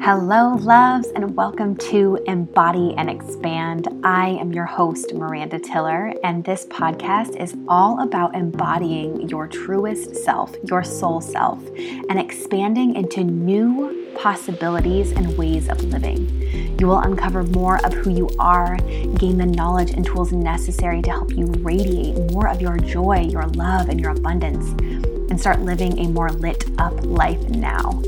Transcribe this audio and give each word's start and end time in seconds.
Hello, 0.00 0.54
loves, 0.60 1.08
and 1.08 1.34
welcome 1.34 1.74
to 1.76 2.18
Embody 2.26 2.94
and 2.96 3.10
Expand. 3.10 3.88
I 4.04 4.28
am 4.28 4.52
your 4.52 4.64
host, 4.64 5.12
Miranda 5.14 5.58
Tiller, 5.58 6.12
and 6.22 6.44
this 6.44 6.64
podcast 6.66 7.40
is 7.40 7.56
all 7.66 8.00
about 8.00 8.36
embodying 8.36 9.28
your 9.28 9.48
truest 9.48 10.14
self, 10.14 10.54
your 10.62 10.84
soul 10.84 11.20
self, 11.20 11.60
and 11.76 12.20
expanding 12.20 12.94
into 12.94 13.24
new 13.24 14.14
possibilities 14.16 15.10
and 15.12 15.36
ways 15.36 15.68
of 15.68 15.82
living. 15.84 16.78
You 16.78 16.86
will 16.86 17.00
uncover 17.00 17.42
more 17.42 17.84
of 17.84 17.92
who 17.92 18.10
you 18.10 18.28
are, 18.38 18.76
gain 18.76 19.38
the 19.38 19.46
knowledge 19.46 19.90
and 19.90 20.06
tools 20.06 20.30
necessary 20.30 21.02
to 21.02 21.10
help 21.10 21.32
you 21.32 21.46
radiate 21.46 22.30
more 22.30 22.48
of 22.48 22.60
your 22.60 22.78
joy, 22.78 23.26
your 23.28 23.46
love, 23.48 23.88
and 23.88 23.98
your 23.98 24.10
abundance, 24.10 24.68
and 25.30 25.40
start 25.40 25.62
living 25.62 25.98
a 25.98 26.08
more 26.08 26.30
lit 26.30 26.64
up 26.78 26.94
life 27.04 27.42
now. 27.48 28.00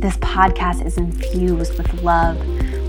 This 0.00 0.16
podcast 0.16 0.86
is 0.86 0.96
infused 0.96 1.76
with 1.76 2.02
love, 2.02 2.38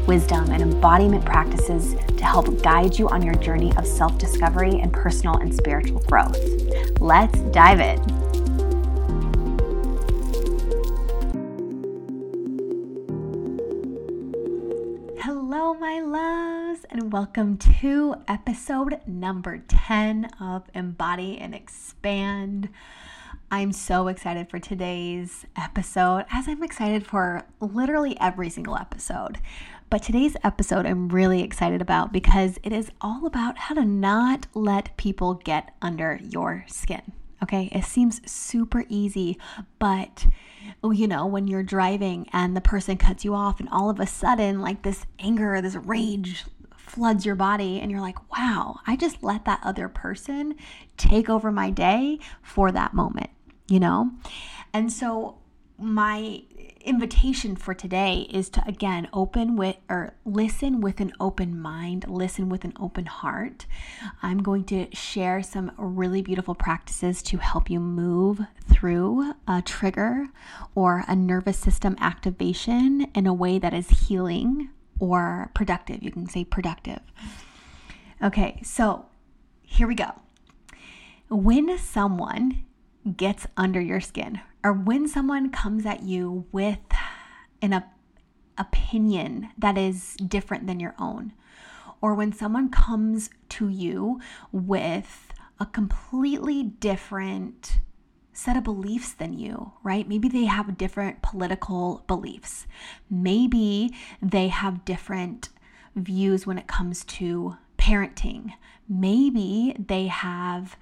wisdom, 0.07 0.49
and 0.49 0.61
embodiment 0.61 1.25
practices 1.25 1.93
to 2.15 2.23
help 2.23 2.63
guide 2.63 2.97
you 2.97 3.09
on 3.09 3.21
your 3.21 3.35
journey 3.35 3.75
of 3.75 3.85
self 3.85 4.17
discovery 4.17 4.79
and 4.79 4.93
personal 4.93 5.35
and 5.35 5.53
spiritual 5.53 5.99
growth. 6.03 6.39
Let's 7.01 7.37
dive 7.51 7.81
in. 7.81 7.99
Hello, 15.19 15.73
my 15.73 15.99
loves, 15.99 16.85
and 16.91 17.11
welcome 17.11 17.57
to 17.81 18.15
episode 18.29 19.01
number 19.05 19.57
10 19.67 20.29
of 20.39 20.63
Embody 20.73 21.37
and 21.39 21.53
Expand. 21.53 22.69
I'm 23.53 23.73
so 23.73 24.07
excited 24.07 24.49
for 24.49 24.59
today's 24.59 25.45
episode, 25.57 26.23
as 26.31 26.47
I'm 26.47 26.63
excited 26.63 27.05
for 27.05 27.45
literally 27.59 28.17
every 28.17 28.49
single 28.49 28.77
episode. 28.77 29.39
But 29.89 30.01
today's 30.01 30.37
episode, 30.41 30.85
I'm 30.85 31.09
really 31.09 31.43
excited 31.43 31.81
about 31.81 32.13
because 32.13 32.59
it 32.63 32.71
is 32.71 32.91
all 33.01 33.25
about 33.25 33.57
how 33.57 33.75
to 33.75 33.83
not 33.83 34.47
let 34.53 34.95
people 34.95 35.33
get 35.33 35.75
under 35.81 36.17
your 36.23 36.63
skin. 36.69 37.01
Okay, 37.43 37.67
it 37.73 37.83
seems 37.83 38.21
super 38.25 38.85
easy, 38.87 39.37
but 39.79 40.27
oh, 40.81 40.91
you 40.91 41.05
know, 41.05 41.25
when 41.25 41.47
you're 41.47 41.61
driving 41.61 42.29
and 42.31 42.55
the 42.55 42.61
person 42.61 42.95
cuts 42.95 43.25
you 43.25 43.35
off, 43.35 43.59
and 43.59 43.67
all 43.67 43.89
of 43.89 43.99
a 43.99 44.07
sudden, 44.07 44.61
like 44.61 44.83
this 44.83 45.05
anger, 45.19 45.59
this 45.59 45.75
rage 45.75 46.45
floods 46.77 47.25
your 47.25 47.35
body, 47.35 47.81
and 47.81 47.91
you're 47.91 47.99
like, 47.99 48.31
wow, 48.31 48.79
I 48.87 48.95
just 48.95 49.21
let 49.21 49.43
that 49.43 49.59
other 49.61 49.89
person 49.89 50.55
take 50.95 51.29
over 51.29 51.51
my 51.51 51.69
day 51.69 52.19
for 52.41 52.71
that 52.71 52.93
moment 52.93 53.29
you 53.71 53.79
know? 53.79 54.11
And 54.73 54.91
so 54.91 55.37
my 55.77 56.43
invitation 56.81 57.55
for 57.55 57.73
today 57.73 58.27
is 58.31 58.49
to 58.49 58.67
again 58.67 59.07
open 59.13 59.55
with 59.55 59.77
or 59.87 60.13
listen 60.25 60.81
with 60.81 60.99
an 60.99 61.13
open 61.19 61.59
mind, 61.59 62.07
listen 62.07 62.49
with 62.49 62.65
an 62.65 62.73
open 62.79 63.05
heart. 63.05 63.65
I'm 64.21 64.43
going 64.43 64.63
to 64.65 64.93
share 64.93 65.41
some 65.41 65.71
really 65.77 66.21
beautiful 66.21 66.55
practices 66.55 67.21
to 67.23 67.37
help 67.37 67.69
you 67.69 67.79
move 67.79 68.41
through 68.69 69.33
a 69.47 69.61
trigger 69.61 70.27
or 70.75 71.03
a 71.07 71.15
nervous 71.15 71.57
system 71.57 71.95
activation 71.99 73.07
in 73.15 73.25
a 73.25 73.33
way 73.33 73.57
that 73.59 73.73
is 73.73 73.89
healing 74.07 74.69
or 74.99 75.49
productive. 75.53 76.03
You 76.03 76.11
can 76.11 76.27
say 76.27 76.43
productive. 76.43 76.99
Okay, 78.23 78.59
so 78.63 79.05
here 79.63 79.87
we 79.87 79.95
go. 79.95 80.11
When 81.29 81.77
someone 81.77 82.65
gets 83.17 83.47
under 83.57 83.81
your 83.81 83.99
skin 83.99 84.41
or 84.63 84.73
when 84.73 85.07
someone 85.07 85.49
comes 85.49 85.85
at 85.85 86.03
you 86.03 86.45
with 86.51 86.79
an 87.61 87.73
op- 87.73 87.93
opinion 88.57 89.49
that 89.57 89.77
is 89.77 90.15
different 90.15 90.67
than 90.67 90.79
your 90.79 90.95
own 90.99 91.33
or 92.01 92.13
when 92.15 92.33
someone 92.33 92.69
comes 92.69 93.29
to 93.49 93.69
you 93.69 94.19
with 94.51 95.33
a 95.59 95.65
completely 95.65 96.63
different 96.63 97.79
set 98.33 98.57
of 98.57 98.63
beliefs 98.63 99.13
than 99.13 99.33
you, 99.33 99.73
right? 99.83 100.07
Maybe 100.07 100.27
they 100.27 100.45
have 100.45 100.77
different 100.77 101.21
political 101.21 102.03
beliefs. 102.07 102.65
Maybe 103.09 103.93
they 104.21 104.47
have 104.47 104.85
different 104.85 105.49
views 105.95 106.47
when 106.47 106.57
it 106.57 106.67
comes 106.67 107.03
to 107.05 107.57
parenting. 107.77 108.53
Maybe 108.87 109.75
they 109.77 110.07
have 110.07 110.77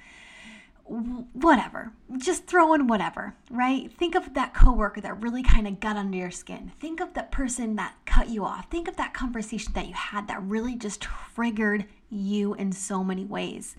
whatever. 0.89 1.91
Just 2.17 2.47
throw 2.47 2.73
in 2.73 2.87
whatever, 2.87 3.35
right? 3.49 3.91
Think 3.93 4.15
of 4.15 4.33
that 4.33 4.53
coworker 4.53 5.01
that 5.01 5.21
really 5.21 5.43
kind 5.43 5.67
of 5.67 5.79
got 5.79 5.95
under 5.95 6.17
your 6.17 6.31
skin. 6.31 6.71
Think 6.79 6.99
of 6.99 7.13
that 7.13 7.31
person 7.31 7.75
that 7.75 7.93
cut 8.05 8.29
you 8.29 8.43
off. 8.43 8.69
Think 8.69 8.87
of 8.87 8.97
that 8.97 9.13
conversation 9.13 9.73
that 9.73 9.87
you 9.87 9.93
had 9.93 10.27
that 10.27 10.41
really 10.41 10.75
just 10.75 11.01
triggered 11.01 11.85
you 12.09 12.55
in 12.55 12.71
so 12.71 13.03
many 13.03 13.23
ways. 13.23 13.75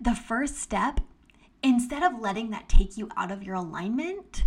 The 0.00 0.14
first 0.14 0.56
step, 0.56 1.00
instead 1.62 2.02
of 2.02 2.20
letting 2.20 2.50
that 2.50 2.68
take 2.68 2.96
you 2.96 3.08
out 3.16 3.30
of 3.30 3.44
your 3.44 3.54
alignment, 3.54 4.44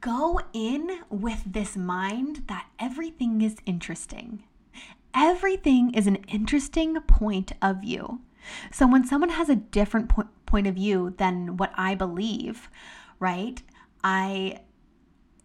go 0.00 0.40
in 0.52 1.00
with 1.10 1.42
this 1.44 1.76
mind 1.76 2.44
that 2.46 2.68
everything 2.78 3.42
is 3.42 3.56
interesting. 3.66 4.44
Everything 5.14 5.92
is 5.94 6.06
an 6.06 6.16
interesting 6.28 7.00
point 7.00 7.52
of 7.60 7.80
view. 7.80 8.20
So 8.72 8.86
when 8.86 9.06
someone 9.06 9.30
has 9.30 9.48
a 9.48 9.56
different 9.56 10.08
point, 10.08 10.28
point 10.46 10.66
of 10.66 10.74
view 10.74 11.14
than 11.18 11.56
what 11.56 11.72
I 11.76 11.94
believe, 11.94 12.68
right? 13.18 13.62
I 14.02 14.60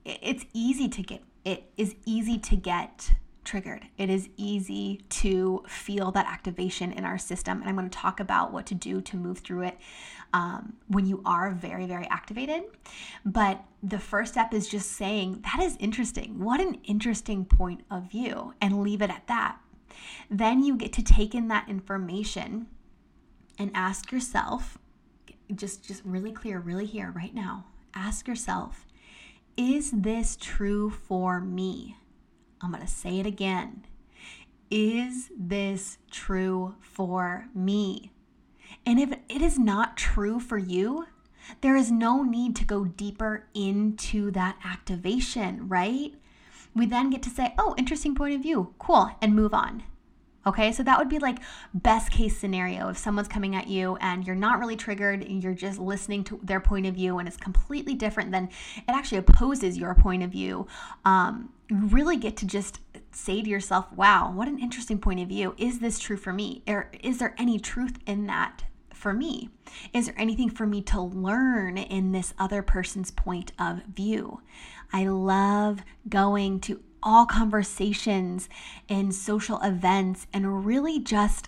it's 0.06 0.46
easy 0.54 0.90
to 0.90 1.02
get 1.02 1.22
it 1.46 1.72
is 1.78 1.96
easy 2.06 2.38
to 2.40 2.56
get 2.56 3.12
triggered. 3.44 3.86
It 3.98 4.10
is 4.10 4.30
easy 4.38 5.02
to 5.10 5.64
feel 5.68 6.12
that 6.12 6.26
activation 6.28 6.92
in 6.92 7.04
our 7.04 7.18
system. 7.18 7.60
And 7.60 7.70
I'm 7.70 7.76
going 7.76 7.90
to 7.90 7.98
talk 7.98 8.20
about 8.20 8.54
what 8.54 8.66
to 8.68 8.76
do 8.76 9.02
to 9.02 9.18
move 9.18 9.40
through 9.40 9.64
it 9.64 9.78
um, 10.34 10.74
when 10.88 11.06
you 11.06 11.22
are 11.26 11.52
very, 11.52 11.86
very 11.86 12.08
activated. 12.08 12.64
But 13.26 13.64
the 13.82 14.00
first 14.00 14.34
step 14.34 14.54
is 14.54 14.68
just 14.68 14.92
saying, 14.92 15.44
that 15.44 15.62
is 15.62 15.78
interesting. 15.80 16.40
What 16.40 16.62
an 16.62 16.80
interesting 16.86 17.46
point 17.46 17.82
of 17.92 18.10
view, 18.10 18.54
and 18.62 18.82
leave 18.82 19.02
it 19.02 19.10
at 19.10 19.28
that. 19.28 19.58
Then 20.30 20.64
you 20.64 20.76
get 20.76 20.94
to 20.94 21.04
take 21.04 21.36
in 21.36 21.50
that 21.50 21.70
information 21.70 22.68
and 23.58 23.72
ask 23.74 24.12
yourself 24.12 24.78
just 25.54 25.86
just 25.86 26.04
really 26.04 26.32
clear 26.32 26.60
really 26.60 26.86
here 26.86 27.12
right 27.16 27.36
now 27.36 27.66
ask 27.96 28.28
yourself 28.28 28.86
is 29.56 29.92
this 29.92 30.36
true 30.36 30.90
for 30.90 31.40
me? 31.40 31.98
I'm 32.62 32.72
going 32.72 32.82
to 32.82 32.92
say 32.92 33.20
it 33.20 33.28
again. 33.28 33.86
Is 34.72 35.30
this 35.38 36.00
true 36.10 36.76
for 36.80 37.50
me? 37.54 38.12
And 38.86 39.00
if 39.00 39.12
it 39.30 39.42
is 39.42 39.60
not 39.60 39.98
true 39.98 40.40
for 40.40 40.58
you 40.58 41.06
there 41.60 41.76
is 41.76 41.92
no 41.92 42.24
need 42.24 42.56
to 42.56 42.64
go 42.64 42.86
deeper 42.86 43.46
into 43.54 44.32
that 44.32 44.58
activation 44.64 45.68
right? 45.68 46.14
We 46.74 46.86
then 46.86 47.10
get 47.10 47.22
to 47.24 47.30
say 47.30 47.54
oh 47.60 47.76
interesting 47.78 48.16
point 48.16 48.34
of 48.34 48.42
view. 48.42 48.74
Cool 48.80 49.12
and 49.22 49.36
move 49.36 49.54
on 49.54 49.84
Okay, 50.46 50.72
so 50.74 50.84
that 50.84 51.00
would 51.00 51.10
be 51.10 51.20
like 51.20 51.38
best 51.74 52.12
case 52.12 52.38
scenario 52.38 52.90
if 52.90 52.98
someone's 52.98 53.30
coming 53.30 53.56
at 53.56 53.68
you 53.68 53.96
and 54.02 54.28
you're 54.28 54.36
not 54.36 54.60
really 54.60 54.76
triggered, 54.76 55.24
and 55.24 55.42
you're 55.42 55.54
just 55.54 55.80
listening 55.80 56.24
to 56.26 56.40
their 56.44 56.60
point 56.60 56.86
of 56.86 56.96
view 56.96 57.18
and 57.18 57.28
it's 57.28 57.38
completely 57.38 57.94
different 57.94 58.32
than 58.32 58.50
it 58.78 58.90
actually 58.90 59.20
opposes 59.20 59.78
your 59.78 59.96
point 59.96 60.22
of 60.22 60.32
view. 60.32 60.68
Um, 61.06 61.54
you 61.70 61.78
really 61.88 62.18
get 62.18 62.36
to 62.38 62.46
just 62.46 62.80
say 63.12 63.42
to 63.42 63.50
yourself, 63.50 63.92
wow, 63.94 64.32
what 64.32 64.48
an 64.48 64.60
interesting 64.60 65.00
point 65.00 65.20
of 65.20 65.30
view. 65.30 65.56
Is 65.58 65.80
this 65.80 65.98
true 65.98 66.18
for 66.18 66.34
me? 66.34 66.62
Or 66.68 66.92
is 67.02 67.20
there 67.20 67.36
any 67.38 67.60
truth 67.60 67.98
in 68.06 68.28
that 68.28 68.64
for 68.94 69.14
me? 69.14 69.50
Is 69.94 70.08
there 70.08 70.16
anything 70.18 70.50
for 70.50 70.66
me 70.66 70.82
to 70.84 71.02
learn 71.02 71.78
in 71.78 72.12
this 72.12 72.34
other 72.38 72.62
person's 72.62 73.12
point 73.12 73.52
of 73.58 73.84
view? 73.84 74.42
I 74.92 75.06
love 75.08 75.80
going 76.08 76.60
to 76.62 76.82
all 77.04 77.26
conversations 77.26 78.50
and 78.90 79.14
social 79.14 79.60
events 79.62 80.26
and 80.34 80.66
really 80.66 81.00
just 81.00 81.48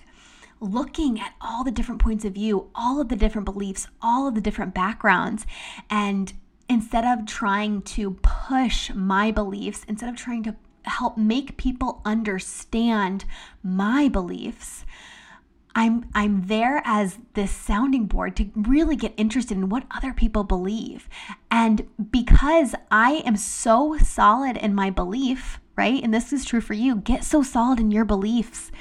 looking 0.59 1.19
at 1.19 1.33
all 1.41 1.63
the 1.63 1.71
different 1.71 2.01
points 2.01 2.25
of 2.25 2.33
view, 2.33 2.69
all 2.75 3.01
of 3.01 3.09
the 3.09 3.15
different 3.15 3.45
beliefs, 3.45 3.87
all 4.01 4.27
of 4.27 4.35
the 4.35 4.41
different 4.41 4.73
backgrounds. 4.73 5.45
And 5.89 6.33
instead 6.69 7.05
of 7.05 7.25
trying 7.25 7.81
to 7.81 8.11
push 8.21 8.91
my 8.93 9.31
beliefs, 9.31 9.83
instead 9.87 10.09
of 10.09 10.15
trying 10.15 10.43
to 10.43 10.55
help 10.83 11.17
make 11.17 11.57
people 11.57 12.01
understand 12.05 13.25
my 13.63 14.07
beliefs, 14.07 14.85
I'm 15.75 16.05
I'm 16.15 16.47
there 16.47 16.81
as 16.85 17.19
this 17.33 17.51
sounding 17.51 18.05
board 18.05 18.37
to 18.37 18.49
really 18.55 18.95
get 18.95 19.13
interested 19.17 19.57
in 19.57 19.67
what 19.67 19.83
other 19.91 20.13
people 20.13 20.45
believe. 20.45 21.09
And 21.51 21.87
because 22.11 22.73
I 22.89 23.23
am 23.25 23.35
so 23.35 23.97
solid 23.97 24.55
in 24.55 24.73
my 24.73 24.89
belief, 24.89 25.59
right? 25.75 26.01
And 26.01 26.13
this 26.13 26.31
is 26.31 26.45
true 26.45 26.61
for 26.61 26.73
you. 26.73 26.95
Get 26.95 27.25
so 27.25 27.43
solid 27.43 27.79
in 27.79 27.91
your 27.91 28.05
beliefs. 28.05 28.71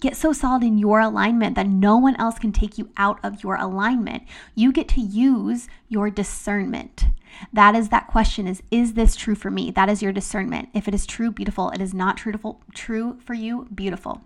Get 0.00 0.16
so 0.16 0.32
solid 0.32 0.62
in 0.62 0.78
your 0.78 1.00
alignment 1.00 1.56
that 1.56 1.66
no 1.66 1.98
one 1.98 2.16
else 2.16 2.38
can 2.38 2.52
take 2.52 2.78
you 2.78 2.88
out 2.96 3.18
of 3.22 3.42
your 3.42 3.56
alignment. 3.56 4.22
You 4.54 4.72
get 4.72 4.88
to 4.90 5.00
use 5.00 5.68
your 5.88 6.08
discernment. 6.08 7.06
That 7.52 7.74
is 7.74 7.90
that 7.90 8.06
question 8.06 8.46
is 8.46 8.62
is 8.70 8.94
this 8.94 9.16
true 9.16 9.34
for 9.34 9.50
me? 9.50 9.70
That 9.70 9.90
is 9.90 10.00
your 10.00 10.12
discernment. 10.12 10.70
If 10.72 10.88
it 10.88 10.94
is 10.94 11.04
true, 11.04 11.30
beautiful. 11.30 11.68
It 11.70 11.82
is 11.82 11.92
not 11.92 12.16
true 12.16 12.32
true 12.72 13.18
for 13.20 13.34
you, 13.34 13.68
beautiful. 13.74 14.22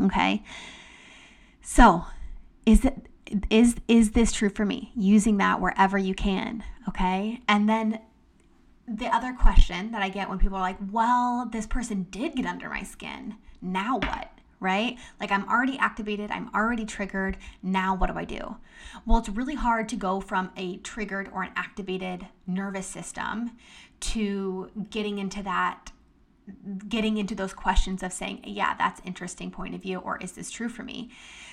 Okay? 0.00 0.42
So, 1.62 2.04
is 2.66 2.84
it 2.84 3.06
is 3.48 3.76
is 3.88 4.10
this 4.10 4.32
true 4.32 4.50
for 4.50 4.66
me? 4.66 4.92
Using 4.94 5.38
that 5.38 5.60
wherever 5.60 5.96
you 5.96 6.14
can, 6.14 6.64
okay? 6.88 7.40
And 7.48 7.68
then 7.68 8.00
the 8.86 9.06
other 9.06 9.32
question 9.32 9.92
that 9.92 10.02
I 10.02 10.08
get 10.08 10.28
when 10.28 10.38
people 10.38 10.58
are 10.58 10.60
like, 10.60 10.78
"Well, 10.90 11.48
this 11.50 11.66
person 11.66 12.08
did 12.10 12.34
get 12.34 12.46
under 12.46 12.68
my 12.68 12.82
skin. 12.82 13.36
Now 13.60 13.98
what?" 13.98 14.28
right? 14.62 14.96
Like 15.20 15.32
I'm 15.32 15.48
already 15.48 15.76
activated, 15.76 16.30
I'm 16.30 16.48
already 16.54 16.86
triggered. 16.86 17.36
Now 17.62 17.96
what 17.96 18.10
do 18.10 18.16
I 18.16 18.24
do? 18.24 18.56
Well, 19.04 19.18
it's 19.18 19.28
really 19.28 19.56
hard 19.56 19.88
to 19.88 19.96
go 19.96 20.20
from 20.20 20.50
a 20.56 20.76
triggered 20.78 21.28
or 21.32 21.42
an 21.42 21.50
activated 21.56 22.28
nervous 22.46 22.86
system 22.86 23.50
to 24.00 24.70
getting 24.88 25.18
into 25.18 25.42
that 25.42 25.90
getting 26.88 27.18
into 27.18 27.34
those 27.34 27.52
questions 27.54 28.02
of 28.02 28.12
saying, 28.12 28.40
yeah, 28.44 28.74
that's 28.76 29.00
interesting 29.04 29.50
point 29.50 29.74
of 29.74 29.82
view 29.82 29.98
or 29.98 30.18
is 30.18 30.32
this 30.32 30.50
true 30.50 30.68
for 30.68 30.82
me? 30.82 31.10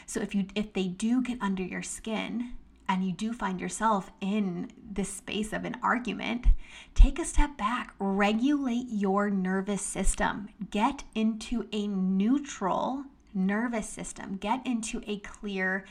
So 0.09 0.21
if 0.21 0.33
you 0.33 0.47
if 0.56 0.73
they 0.73 0.88
do 0.88 1.21
get 1.21 1.38
under 1.39 1.61
your 1.61 1.83
skin 1.83 2.53
and 2.88 3.06
you 3.06 3.11
do 3.11 3.31
find 3.31 3.61
yourself 3.61 4.11
in 4.21 4.71
this 4.91 5.13
space 5.13 5.53
of 5.53 5.65
an 5.65 5.77
argument, 5.83 6.47
take 6.95 7.19
a 7.19 7.25
step 7.25 7.56
back, 7.57 7.94
regulate 8.00 8.88
your 8.89 9.29
nervous 9.29 9.83
system, 9.83 10.50
get 10.71 11.03
into 11.13 11.67
a 11.71 11.85
neutral 11.85 13.03
nervous 13.35 13.88
system, 13.88 14.38
get 14.38 14.65
into 14.65 15.03
a 15.06 15.19
clear 15.19 15.85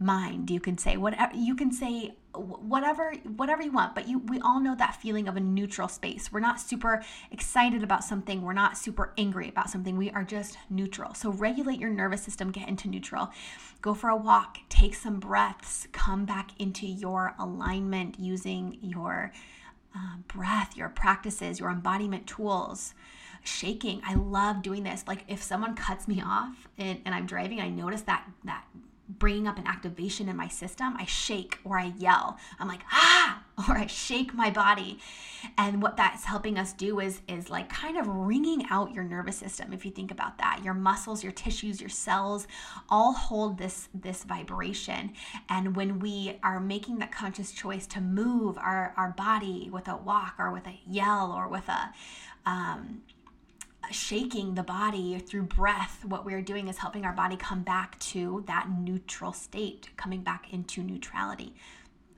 mind. 0.00 0.50
You 0.50 0.60
can 0.60 0.78
say 0.78 0.96
whatever 0.96 1.36
you 1.36 1.54
can 1.54 1.70
say 1.70 2.14
whatever 2.32 3.12
whatever 3.36 3.60
you 3.60 3.72
want 3.72 3.94
but 3.94 4.08
you 4.08 4.20
we 4.20 4.38
all 4.40 4.60
know 4.60 4.74
that 4.76 4.94
feeling 4.94 5.28
of 5.28 5.36
a 5.36 5.40
neutral 5.40 5.88
space. 5.88 6.32
We're 6.32 6.40
not 6.40 6.58
super 6.58 7.02
excited 7.30 7.82
about 7.82 8.02
something. 8.02 8.40
We're 8.40 8.54
not 8.54 8.78
super 8.78 9.12
angry 9.18 9.48
about 9.48 9.68
something. 9.68 9.98
We 9.98 10.10
are 10.10 10.24
just 10.24 10.56
neutral. 10.70 11.12
So 11.12 11.30
regulate 11.30 11.78
your 11.78 11.90
nervous 11.90 12.22
system 12.22 12.50
get 12.50 12.66
into 12.68 12.88
neutral. 12.88 13.30
Go 13.82 13.92
for 13.92 14.08
a 14.08 14.16
walk. 14.16 14.58
Take 14.70 14.94
some 14.94 15.20
breaths. 15.20 15.86
Come 15.92 16.24
back 16.24 16.52
into 16.58 16.86
your 16.86 17.34
alignment 17.38 18.18
using 18.18 18.78
your 18.80 19.32
uh, 19.94 20.16
breath 20.28 20.76
your 20.76 20.88
practices 20.88 21.60
your 21.60 21.70
embodiment 21.70 22.26
tools. 22.26 22.94
Shaking. 23.42 24.00
I 24.06 24.14
love 24.14 24.62
doing 24.62 24.82
this. 24.82 25.04
Like 25.06 25.24
if 25.28 25.42
someone 25.42 25.74
cuts 25.74 26.06
me 26.08 26.22
off 26.24 26.68
and, 26.78 27.00
and 27.04 27.14
i'm 27.14 27.26
driving 27.26 27.60
i 27.60 27.68
notice 27.68 28.02
that 28.02 28.24
that 28.44 28.64
bringing 29.20 29.46
up 29.46 29.58
an 29.58 29.66
activation 29.66 30.28
in 30.28 30.34
my 30.34 30.48
system, 30.48 30.96
I 30.98 31.04
shake 31.04 31.58
or 31.62 31.78
I 31.78 31.92
yell. 31.98 32.38
I'm 32.58 32.66
like, 32.66 32.80
ah, 32.90 33.44
or 33.68 33.76
I 33.76 33.86
shake 33.86 34.34
my 34.34 34.50
body. 34.50 34.98
And 35.56 35.80
what 35.80 35.96
that's 35.96 36.24
helping 36.24 36.58
us 36.58 36.72
do 36.72 36.98
is 36.98 37.20
is 37.28 37.50
like 37.50 37.68
kind 37.68 37.96
of 37.96 38.08
wringing 38.08 38.66
out 38.70 38.92
your 38.92 39.04
nervous 39.04 39.36
system 39.36 39.72
if 39.72 39.84
you 39.84 39.92
think 39.92 40.10
about 40.10 40.38
that. 40.38 40.62
Your 40.64 40.74
muscles, 40.74 41.22
your 41.22 41.32
tissues, 41.32 41.80
your 41.80 41.90
cells 41.90 42.48
all 42.88 43.12
hold 43.12 43.58
this 43.58 43.88
this 43.94 44.24
vibration. 44.24 45.12
And 45.48 45.76
when 45.76 46.00
we 46.00 46.38
are 46.42 46.58
making 46.58 46.98
that 46.98 47.12
conscious 47.12 47.52
choice 47.52 47.86
to 47.88 48.00
move 48.00 48.58
our 48.58 48.94
our 48.96 49.10
body 49.10 49.68
with 49.70 49.86
a 49.86 49.96
walk 49.96 50.34
or 50.38 50.50
with 50.50 50.66
a 50.66 50.80
yell 50.88 51.30
or 51.30 51.46
with 51.46 51.68
a 51.68 51.92
um 52.46 53.02
shaking 53.90 54.54
the 54.54 54.62
body 54.62 55.18
through 55.18 55.42
breath, 55.42 56.04
what 56.04 56.24
we're 56.24 56.42
doing 56.42 56.68
is 56.68 56.78
helping 56.78 57.04
our 57.04 57.12
body 57.12 57.36
come 57.36 57.62
back 57.62 57.98
to 57.98 58.44
that 58.46 58.68
neutral 58.70 59.32
state, 59.32 59.90
coming 59.96 60.22
back 60.22 60.52
into 60.52 60.82
neutrality. 60.82 61.54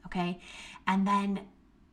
Okay. 0.06 0.40
And 0.86 1.06
then 1.06 1.40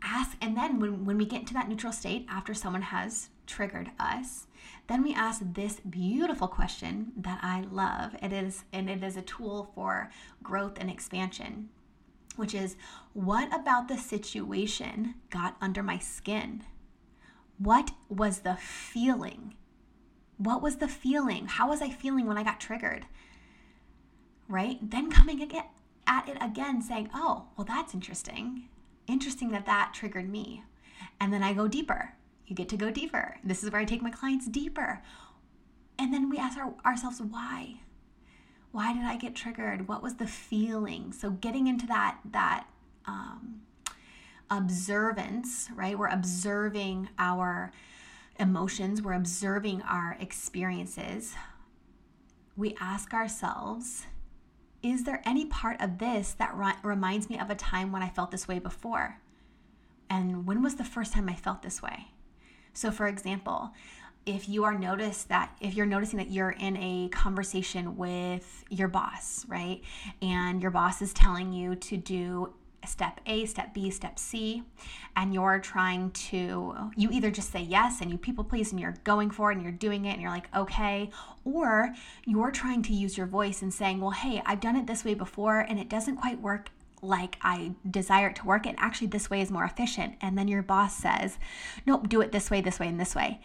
ask, 0.03 0.37
and 0.41 0.55
then 0.55 0.79
when, 0.79 1.05
when 1.05 1.17
we 1.17 1.25
get 1.25 1.41
into 1.41 1.53
that 1.53 1.69
neutral 1.69 1.93
state 1.93 2.25
after 2.29 2.53
someone 2.53 2.81
has 2.81 3.29
triggered 3.45 3.91
us, 3.99 4.47
then 4.87 5.03
we 5.03 5.13
ask 5.13 5.41
this 5.43 5.79
beautiful 5.79 6.47
question 6.47 7.11
that 7.17 7.39
I 7.41 7.61
love. 7.71 8.15
It 8.21 8.33
is, 8.33 8.65
and 8.73 8.89
it 8.89 9.03
is 9.03 9.17
a 9.17 9.21
tool 9.21 9.71
for 9.75 10.09
growth 10.43 10.77
and 10.79 10.89
expansion, 10.89 11.69
which 12.35 12.53
is 12.53 12.75
what 13.13 13.53
about 13.53 13.87
the 13.87 13.97
situation 13.97 15.15
got 15.29 15.55
under 15.61 15.83
my 15.83 15.97
skin? 15.97 16.63
What 17.57 17.91
was 18.07 18.39
the 18.39 18.55
feeling 18.55 19.55
what 20.39 20.61
was 20.61 20.77
the 20.77 20.87
feeling? 20.87 21.45
How 21.45 21.69
was 21.69 21.81
I 21.81 21.89
feeling 21.89 22.25
when 22.25 22.37
I 22.37 22.43
got 22.43 22.59
triggered? 22.59 23.05
Right? 24.47 24.79
Then 24.81 25.11
coming 25.11 25.51
at 26.07 26.27
it 26.27 26.37
again 26.41 26.81
saying, 26.81 27.09
"Oh, 27.13 27.47
well 27.55 27.65
that's 27.65 27.93
interesting. 27.93 28.69
Interesting 29.07 29.51
that 29.51 29.67
that 29.67 29.93
triggered 29.93 30.29
me." 30.29 30.63
And 31.19 31.31
then 31.31 31.43
I 31.43 31.53
go 31.53 31.67
deeper. 31.67 32.13
You 32.47 32.55
get 32.55 32.69
to 32.69 32.77
go 32.77 32.89
deeper. 32.89 33.37
This 33.43 33.63
is 33.63 33.71
where 33.71 33.81
I 33.81 33.85
take 33.85 34.01
my 34.01 34.09
clients 34.09 34.47
deeper. 34.47 35.03
And 35.99 36.13
then 36.13 36.29
we 36.29 36.37
ask 36.37 36.57
our, 36.57 36.73
ourselves 36.85 37.21
why? 37.21 37.81
Why 38.71 38.93
did 38.93 39.03
I 39.03 39.17
get 39.17 39.35
triggered? 39.35 39.87
What 39.87 40.01
was 40.01 40.15
the 40.15 40.27
feeling? 40.27 41.11
So 41.11 41.31
getting 41.31 41.67
into 41.67 41.85
that 41.87 42.19
that 42.31 42.65
um, 43.05 43.61
observance, 44.49 45.69
right? 45.75 45.97
We're 45.97 46.07
observing 46.07 47.09
our 47.19 47.71
emotions, 48.39 49.01
we're 49.01 49.13
observing 49.13 49.81
our 49.83 50.17
experiences, 50.19 51.33
we 52.55 52.75
ask 52.79 53.13
ourselves, 53.13 54.05
is 54.81 55.03
there 55.03 55.21
any 55.25 55.45
part 55.45 55.79
of 55.81 55.97
this 55.97 56.33
that 56.33 56.55
reminds 56.83 57.29
me 57.29 57.37
of 57.37 57.49
a 57.49 57.55
time 57.55 57.91
when 57.91 58.01
I 58.01 58.09
felt 58.09 58.31
this 58.31 58.47
way 58.47 58.59
before? 58.59 59.19
And 60.09 60.47
when 60.47 60.63
was 60.63 60.75
the 60.75 60.83
first 60.83 61.13
time 61.13 61.29
I 61.29 61.35
felt 61.35 61.61
this 61.61 61.81
way? 61.81 62.07
So, 62.73 62.91
for 62.91 63.07
example, 63.07 63.71
if 64.25 64.47
you 64.47 64.63
are 64.63 64.77
noticed 64.77 65.29
that 65.29 65.57
if 65.59 65.75
you're 65.75 65.85
noticing 65.85 66.17
that 66.17 66.29
you're 66.29 66.51
in 66.51 66.77
a 66.77 67.09
conversation 67.09 67.97
with 67.97 68.63
your 68.69 68.87
boss, 68.87 69.45
right? 69.47 69.81
And 70.21 70.61
your 70.61 70.71
boss 70.71 71.01
is 71.01 71.13
telling 71.13 71.51
you 71.51 71.75
to 71.75 71.97
do 71.97 72.53
step 72.85 73.19
A, 73.25 73.45
step 73.45 73.73
B, 73.73 73.89
step 73.89 74.17
C, 74.19 74.63
and 75.15 75.33
you're 75.33 75.59
trying 75.59 76.11
to, 76.11 76.91
you 76.95 77.09
either 77.11 77.31
just 77.31 77.51
say 77.51 77.61
yes 77.61 78.01
and 78.01 78.11
you 78.11 78.17
people 78.17 78.43
please 78.43 78.71
and 78.71 78.79
you're 78.79 78.95
going 79.03 79.31
for 79.31 79.51
it 79.51 79.55
and 79.55 79.63
you're 79.63 79.71
doing 79.71 80.05
it 80.05 80.13
and 80.13 80.21
you're 80.21 80.31
like, 80.31 80.53
okay, 80.55 81.09
or 81.43 81.93
you're 82.25 82.51
trying 82.51 82.81
to 82.83 82.93
use 82.93 83.17
your 83.17 83.27
voice 83.27 83.61
and 83.61 83.73
saying, 83.73 83.99
well, 83.99 84.11
hey, 84.11 84.41
I've 84.45 84.59
done 84.59 84.75
it 84.75 84.87
this 84.87 85.03
way 85.03 85.13
before 85.13 85.59
and 85.59 85.79
it 85.79 85.89
doesn't 85.89 86.17
quite 86.17 86.41
work 86.41 86.69
like 87.01 87.37
I 87.41 87.73
desire 87.89 88.29
it 88.29 88.35
to 88.37 88.45
work. 88.45 88.65
And 88.65 88.77
actually, 88.79 89.07
this 89.07 89.29
way 89.29 89.41
is 89.41 89.51
more 89.51 89.63
efficient. 89.63 90.15
And 90.21 90.37
then 90.37 90.47
your 90.47 90.61
boss 90.61 90.95
says, 90.95 91.37
nope, 91.85 92.09
do 92.09 92.21
it 92.21 92.31
this 92.31 92.51
way, 92.51 92.61
this 92.61 92.79
way, 92.79 92.87
and 92.87 92.99
this 92.99 93.15
way. 93.15 93.39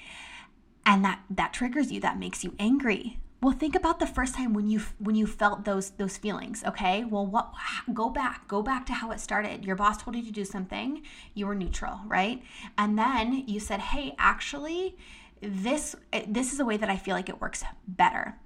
And 0.87 1.05
that, 1.05 1.21
that 1.31 1.53
triggers 1.53 1.93
you, 1.93 2.01
that 2.01 2.19
makes 2.19 2.45
you 2.45 2.55
angry 2.59 3.19
well, 3.45 3.55
think 3.55 3.75
about 3.75 3.99
the 3.99 4.07
first 4.07 4.35
time 4.35 4.55
when 4.55 4.69
you 4.69 4.81
when 4.99 5.15
you 5.15 5.27
felt 5.27 5.67
those 5.67 5.91
those 5.91 6.17
feelings, 6.17 6.65
okay? 6.65 7.05
Well, 7.05 7.27
what 7.27 7.53
go 7.93 8.09
back, 8.09 8.49
go 8.49 8.63
back 8.63 8.87
to 8.87 8.95
how 8.95 9.11
it 9.11 9.21
started. 9.21 9.67
Your 9.67 9.77
boss 9.77 10.03
told 10.03 10.17
you 10.17 10.23
to 10.23 10.33
do 10.33 10.47
something, 10.47 11.03
you 11.35 11.47
were 11.47 11.55
neutral, 11.55 12.01
right? 12.07 12.43
And 12.79 12.99
then 12.99 13.45
you 13.47 13.61
said, 13.61 13.81
"Hey, 13.81 14.15
actually, 14.19 14.97
this 15.43 15.95
this 16.27 16.55
is 16.55 16.61
a 16.61 16.65
way 16.65 16.79
that 16.79 16.89
I 16.89 16.97
feel 16.97 17.15
like 17.15 17.29
it 17.29 17.39
works 17.39 17.63
better." 17.87 18.39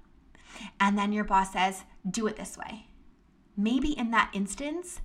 And 0.81 0.97
then 0.97 1.13
your 1.13 1.23
boss 1.23 1.53
says, 1.53 1.85
"Do 2.09 2.27
it 2.27 2.35
this 2.35 2.57
way." 2.57 2.87
Maybe 3.55 3.97
in 3.97 4.11
that 4.11 4.31
instance, 4.33 4.99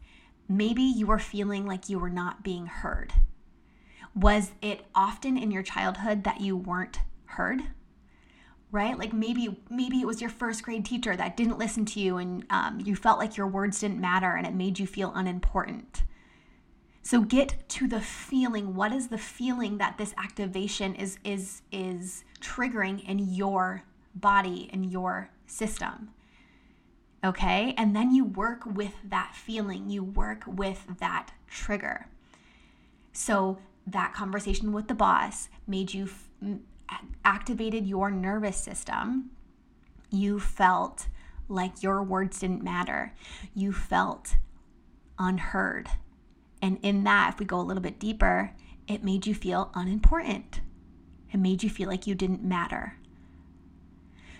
maybe 0.49 0.83
you 0.83 1.07
were 1.07 1.21
feeling 1.21 1.67
like 1.67 1.89
you 1.89 2.01
were 2.01 2.11
not 2.11 2.43
being 2.43 2.67
heard. 2.67 3.13
Was 4.13 4.53
it 4.61 4.87
often 4.93 5.37
in 5.37 5.53
your 5.53 5.63
childhood 5.63 6.25
that 6.25 6.41
you 6.41 6.57
weren't 6.57 6.99
heard? 7.27 7.63
Right? 8.75 8.99
Like 8.99 9.13
maybe 9.13 9.57
maybe 9.71 10.01
it 10.01 10.07
was 10.07 10.21
your 10.21 10.31
first 10.31 10.65
grade 10.65 10.85
teacher 10.85 11.17
that 11.17 11.37
didn't 11.37 11.59
listen 11.59 11.85
to 11.87 12.01
you 12.01 12.19
and 12.19 12.45
um, 12.51 12.81
you 12.85 12.97
felt 12.97 13.21
like 13.21 13.37
your 13.37 13.47
words 13.47 13.79
didn't 13.79 14.01
matter 14.01 14.35
and 14.35 14.45
it 14.45 14.53
made 14.53 14.81
you 14.81 14.87
feel 14.87 15.13
unimportant. 15.15 16.03
So 17.03 17.21
get 17.21 17.69
to 17.69 17.87
the 17.87 18.01
feeling. 18.01 18.75
What 18.75 18.93
is 18.93 19.09
the 19.09 19.19
feeling 19.19 19.79
that 19.79 19.97
this 19.97 20.13
activation 20.19 20.97
is 20.97 21.19
is 21.23 21.63
is 21.71 22.25
triggering 22.41 23.09
in 23.09 23.21
your 23.21 23.85
body 24.17 24.69
in 24.73 24.83
your 24.83 25.31
system? 25.47 26.11
Okay? 27.25 27.75
And 27.79 27.95
then 27.95 28.13
you 28.13 28.25
work 28.25 28.67
with 28.67 28.95
that 29.05 29.35
feeling. 29.37 29.89
You 29.89 30.03
work 30.03 30.43
with 30.47 30.85
that 30.99 31.31
trigger. 31.47 32.09
So 33.13 33.59
that 33.87 34.15
conversation 34.15 34.73
with 34.73 34.89
the 34.89 34.95
boss 34.95 35.49
made 35.67 35.95
you 35.95 36.05
f- 36.05 36.59
activated 37.25 37.87
your 37.87 38.11
nervous 38.11 38.57
system, 38.57 39.31
you 40.11 40.39
felt 40.39 41.07
like 41.49 41.83
your 41.83 42.03
words 42.03 42.41
didn't 42.41 42.63
matter. 42.63 43.13
You 43.55 43.73
felt 43.73 44.37
unheard. 45.19 45.89
And 46.63 46.79
in 46.83 47.05
that, 47.05 47.35
if 47.35 47.39
we 47.39 47.47
go 47.47 47.61
a 47.61 47.63
little 47.63 47.83
bit 47.83 47.99
deeper, 47.99 48.53
it 48.89 49.05
made 49.05 49.27
you 49.27 49.35
feel 49.35 49.71
unimportant. 49.75 50.61
It 51.33 51.39
made 51.39 51.63
you 51.63 51.71
feel 51.71 51.89
like 51.89 52.07
you 52.07 52.15
didn't 52.15 52.43
matter. 52.43 52.97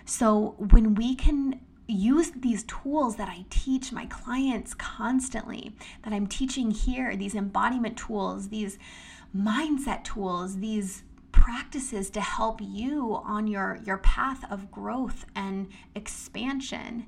So 0.05 0.55
when 0.57 0.95
we 0.95 1.15
can 1.15 1.59
use 1.87 2.31
these 2.31 2.63
tools 2.63 3.17
that 3.17 3.29
I 3.29 3.45
teach 3.49 3.91
my 3.91 4.05
clients 4.07 4.73
constantly, 4.73 5.75
that 6.03 6.13
I'm 6.13 6.27
teaching 6.27 6.71
here, 6.71 7.15
these 7.15 7.35
embodiment 7.35 7.97
tools, 7.97 8.49
these 8.49 8.79
mindset 9.35 10.03
tools, 10.03 10.57
these 10.59 11.03
practices 11.45 12.09
to 12.09 12.19
help 12.21 12.59
you 12.59 13.21
on 13.23 13.45
your, 13.45 13.77
your 13.85 13.99
path 13.99 14.43
of 14.51 14.71
growth 14.71 15.27
and 15.35 15.67
expansion, 15.93 17.05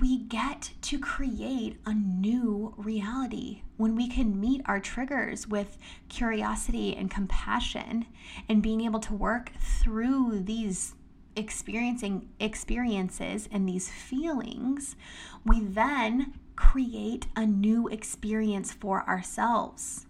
we 0.00 0.18
get 0.18 0.72
to 0.82 0.98
create 0.98 1.78
a 1.86 1.94
new 1.94 2.74
reality. 2.76 3.62
When 3.76 3.94
we 3.94 4.08
can 4.08 4.40
meet 4.40 4.60
our 4.64 4.80
triggers 4.80 5.46
with 5.46 5.78
curiosity 6.08 6.96
and 6.96 7.08
compassion 7.08 8.06
and 8.48 8.60
being 8.60 8.80
able 8.80 8.98
to 8.98 9.14
work 9.14 9.52
through 9.60 10.40
these 10.40 10.96
experiencing 11.36 12.28
experiences 12.40 13.48
and 13.52 13.68
these 13.68 13.90
feelings 13.90 14.96
we 15.44 15.60
then 15.60 16.32
create 16.56 17.26
a 17.36 17.44
new 17.44 17.86
experience 17.88 18.72
for 18.72 19.06
ourselves 19.06 20.05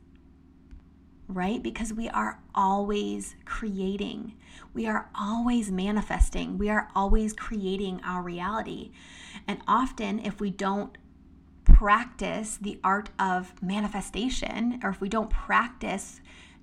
right? 1.28 1.62
Because 1.62 1.92
we 1.92 2.09
are 2.09 2.40
always 2.54 3.37
creating, 3.45 4.35
we 4.73 4.87
are 4.87 5.09
always 5.18 5.71
manifesting, 5.73 6.59
we 6.59 6.68
are 6.68 6.88
always 6.95 7.33
creating 7.33 8.00
our 8.04 8.23
reality. 8.23 8.92
And 9.47 9.61
often, 9.66 10.21
if 10.21 10.40
we 10.40 10.50
don't 10.50 10.97
practice 11.64 12.56
the 12.56 12.78
art 12.83 13.11
of 13.18 13.61
manifestation, 13.62 14.80
or 14.83 14.90
if 14.90 15.00
we 15.00 15.09
don't 15.09 15.30
practice 15.30 16.21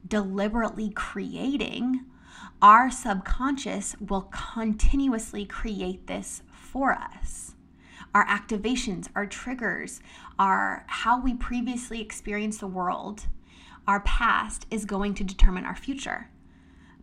deliberately 0.08 0.90
creating, 0.90 2.06
our 2.62 2.90
subconscious 2.90 3.96
will 4.00 4.30
continuously 4.32 5.46
create 5.46 6.08
this 6.08 6.42
for 6.52 6.94
us. 6.94 7.56
Our 8.16 8.26
activations, 8.26 9.10
our 9.16 9.26
triggers, 9.26 10.00
our 10.40 10.86
how 10.88 11.20
we 11.20 11.34
previously 11.34 12.00
experienced 12.00 12.60
the 12.60 12.68
world 12.68 13.28
our 13.88 14.00
past 14.02 14.66
is 14.72 14.86
going 14.86 15.14
to 15.16 15.24
determine 15.24 15.66
our 15.66 15.76
future. 15.76 16.30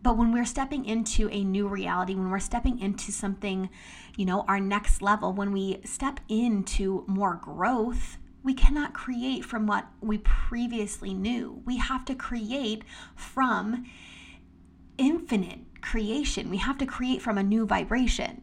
But 0.02 0.16
when 0.16 0.32
we're 0.32 0.46
stepping 0.46 0.86
into 0.86 1.28
a 1.30 1.44
new 1.44 1.68
reality, 1.68 2.14
when 2.14 2.30
we're 2.30 2.38
stepping 2.38 2.78
into 2.78 3.12
something, 3.12 3.68
you 4.16 4.24
know, 4.24 4.44
our 4.48 4.58
next 4.58 5.02
level, 5.02 5.32
when 5.32 5.52
we 5.52 5.80
step 5.84 6.20
into 6.28 7.04
more 7.06 7.34
growth, 7.34 8.16
we 8.42 8.54
cannot 8.54 8.94
create 8.94 9.44
from 9.44 9.66
what 9.66 9.86
we 10.00 10.18
previously 10.18 11.12
knew. 11.12 11.62
We 11.66 11.76
have 11.76 12.06
to 12.06 12.14
create 12.14 12.84
from 13.14 13.84
infinite 14.96 15.60
creation. 15.82 16.48
We 16.48 16.56
have 16.58 16.78
to 16.78 16.86
create 16.86 17.20
from 17.20 17.36
a 17.36 17.42
new 17.42 17.66
vibration. 17.66 18.42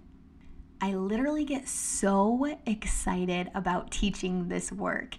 I 0.80 0.94
literally 0.94 1.44
get 1.44 1.68
so 1.68 2.60
excited 2.68 3.50
about 3.56 3.90
teaching 3.90 4.48
this 4.48 4.72
work 4.72 5.16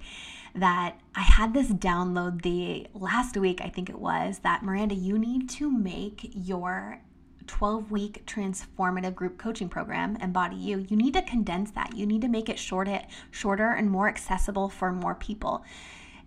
that 0.58 1.00
I 1.14 1.22
had 1.22 1.54
this 1.54 1.70
download 1.70 2.42
the 2.42 2.86
last 2.94 3.36
week, 3.36 3.60
I 3.60 3.68
think 3.68 3.88
it 3.88 3.98
was, 3.98 4.40
that 4.40 4.62
Miranda, 4.62 4.94
you 4.94 5.18
need 5.18 5.48
to 5.50 5.70
make 5.70 6.30
your 6.34 7.00
12 7.48 7.90
week 7.90 8.24
transformative 8.26 9.14
group 9.14 9.38
coaching 9.38 9.68
program 9.68 10.16
embody 10.16 10.56
you. 10.56 10.86
You 10.88 10.96
need 10.96 11.14
to 11.14 11.22
condense 11.22 11.72
that. 11.72 11.96
You 11.96 12.06
need 12.06 12.20
to 12.20 12.28
make 12.28 12.48
it 12.48 12.58
shorter 12.58 13.00
shorter 13.30 13.70
and 13.70 13.90
more 13.90 14.08
accessible 14.08 14.68
for 14.68 14.92
more 14.92 15.14
people. 15.14 15.64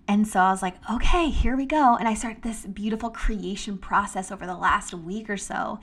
And 0.07 0.27
so 0.27 0.39
i 0.39 0.51
was 0.51 0.61
like 0.61 0.75
okay 0.89 1.29
here 1.29 1.55
we 1.55 1.65
go. 1.65 1.95
And 1.95 2.07
i 2.07 2.15
started 2.15 2.41
this 2.41 2.65
beautiful 2.65 3.11
creation 3.11 3.77
process 3.77 4.31
over 4.31 4.45
the 4.45 4.57
last 4.57 4.93
week 4.93 5.29
or 5.29 5.37
so 5.37 5.79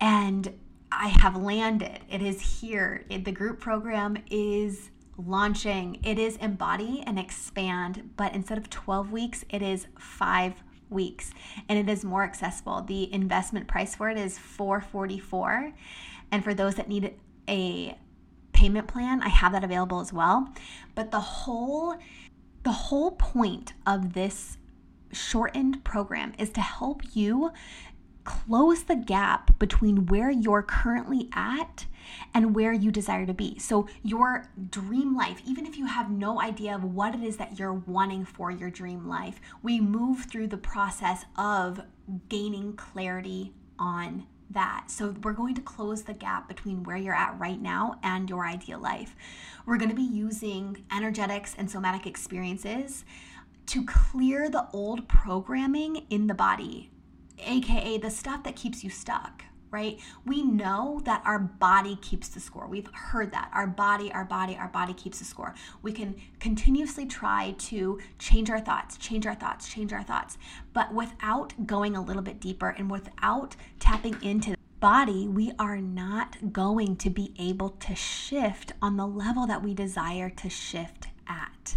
and 0.00 0.54
i 0.92 1.08
have 1.08 1.36
landed. 1.36 2.00
It 2.10 2.22
is 2.22 2.60
here. 2.60 3.04
It, 3.08 3.24
the 3.24 3.32
group 3.32 3.58
program 3.58 4.18
is 4.30 4.90
launching. 5.16 5.98
It 6.04 6.18
is 6.18 6.36
embody 6.36 7.02
and 7.06 7.18
expand, 7.18 8.10
but 8.16 8.34
instead 8.34 8.58
of 8.58 8.70
12 8.70 9.10
weeks, 9.12 9.44
it 9.48 9.62
is 9.62 9.86
five 9.98 10.54
weeks 10.88 11.32
and 11.68 11.78
it 11.78 11.90
is 11.90 12.04
more 12.04 12.24
accessible. 12.24 12.82
The 12.82 13.12
investment 13.12 13.66
price 13.66 13.94
for 13.94 14.08
it 14.08 14.18
is 14.18 14.38
444 14.38 15.72
and 16.30 16.44
for 16.44 16.54
those 16.54 16.74
that 16.76 16.88
need 16.88 17.14
a 17.48 17.96
payment 18.52 18.88
plan, 18.88 19.22
I 19.22 19.28
have 19.28 19.52
that 19.52 19.64
available 19.64 20.00
as 20.00 20.12
well. 20.12 20.52
But 20.94 21.10
the 21.10 21.20
whole 21.20 21.96
the 22.62 22.72
whole 22.72 23.12
point 23.12 23.74
of 23.86 24.14
this 24.14 24.58
shortened 25.12 25.84
program 25.84 26.32
is 26.36 26.50
to 26.50 26.60
help 26.60 27.02
you 27.14 27.52
close 28.24 28.82
the 28.84 28.96
gap 28.96 29.56
between 29.60 30.06
where 30.06 30.30
you're 30.30 30.62
currently 30.62 31.28
at 31.32 31.86
and 32.34 32.54
where 32.54 32.72
you 32.72 32.90
desire 32.90 33.26
to 33.26 33.34
be. 33.34 33.58
So, 33.58 33.88
your 34.02 34.48
dream 34.70 35.16
life, 35.16 35.40
even 35.46 35.66
if 35.66 35.76
you 35.76 35.86
have 35.86 36.10
no 36.10 36.40
idea 36.40 36.74
of 36.74 36.84
what 36.84 37.14
it 37.14 37.22
is 37.22 37.36
that 37.36 37.58
you're 37.58 37.72
wanting 37.72 38.24
for 38.24 38.50
your 38.50 38.70
dream 38.70 39.08
life, 39.08 39.40
we 39.62 39.80
move 39.80 40.24
through 40.24 40.48
the 40.48 40.56
process 40.56 41.24
of 41.36 41.80
gaining 42.28 42.74
clarity 42.74 43.52
on 43.78 44.26
that. 44.50 44.90
So, 44.90 45.14
we're 45.22 45.32
going 45.32 45.54
to 45.54 45.62
close 45.62 46.02
the 46.02 46.14
gap 46.14 46.48
between 46.48 46.82
where 46.84 46.96
you're 46.96 47.14
at 47.14 47.38
right 47.38 47.60
now 47.60 47.98
and 48.02 48.28
your 48.28 48.46
ideal 48.46 48.78
life. 48.78 49.14
We're 49.64 49.78
going 49.78 49.90
to 49.90 49.96
be 49.96 50.02
using 50.02 50.84
energetics 50.94 51.54
and 51.58 51.70
somatic 51.70 52.06
experiences 52.06 53.04
to 53.66 53.84
clear 53.84 54.48
the 54.48 54.68
old 54.72 55.08
programming 55.08 56.06
in 56.08 56.28
the 56.28 56.34
body 56.34 56.90
aka 57.38 57.98
the 57.98 58.10
stuff 58.10 58.42
that 58.44 58.56
keeps 58.56 58.82
you 58.82 58.90
stuck 58.90 59.44
right? 59.76 60.00
We 60.24 60.42
know 60.42 61.02
that 61.04 61.20
our 61.26 61.38
body 61.38 61.96
keeps 61.96 62.28
the 62.28 62.40
score. 62.40 62.66
We've 62.66 62.88
heard 62.94 63.30
that. 63.32 63.50
Our 63.52 63.66
body, 63.66 64.10
our 64.10 64.24
body, 64.24 64.56
our 64.56 64.68
body 64.68 64.94
keeps 64.94 65.18
the 65.18 65.26
score. 65.26 65.54
We 65.82 65.92
can 65.92 66.16
continuously 66.40 67.04
try 67.04 67.54
to 67.58 68.00
change 68.18 68.48
our 68.48 68.58
thoughts, 68.58 68.96
change 68.96 69.26
our 69.26 69.34
thoughts, 69.34 69.68
change 69.68 69.92
our 69.92 70.02
thoughts. 70.02 70.38
But 70.72 70.94
without 70.94 71.66
going 71.66 71.94
a 71.94 72.00
little 72.00 72.22
bit 72.22 72.40
deeper 72.40 72.70
and 72.70 72.90
without 72.90 73.54
tapping 73.78 74.16
into 74.22 74.52
the 74.52 74.56
body, 74.80 75.28
we 75.28 75.52
are 75.58 75.76
not 75.76 76.54
going 76.54 76.96
to 76.96 77.10
be 77.10 77.34
able 77.38 77.68
to 77.68 77.94
shift 77.94 78.72
on 78.80 78.96
the 78.96 79.06
level 79.06 79.46
that 79.46 79.62
we 79.62 79.74
desire 79.74 80.30
to 80.30 80.48
shift 80.48 81.08
at. 81.28 81.76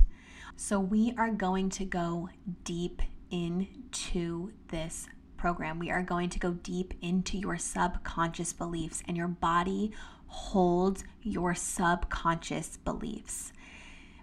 So 0.55 0.79
we 0.79 1.13
are 1.17 1.31
going 1.31 1.69
to 1.71 1.83
go 1.83 2.29
deep 2.63 3.01
into 3.29 4.53
this 4.69 5.09
program, 5.39 5.79
we 5.79 5.89
are 5.89 6.03
going 6.03 6.29
to 6.29 6.39
go 6.39 6.51
deep 6.51 6.93
into 7.01 7.37
your 7.37 7.57
subconscious 7.57 8.51
beliefs, 8.51 9.01
and 9.07 9.15
your 9.15 9.27
body 9.27 9.91
holds 10.27 11.03
your 11.23 11.55
subconscious 11.55 12.77
beliefs. 12.77 13.53